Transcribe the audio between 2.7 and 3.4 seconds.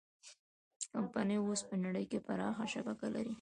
شبکه لري.